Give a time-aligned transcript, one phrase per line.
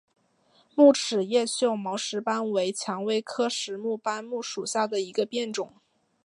[0.73, 5.73] 木齿叶锈毛石斑为蔷薇科石斑木属下的一个变种。